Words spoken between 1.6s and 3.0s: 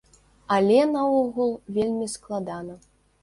вельмі складана.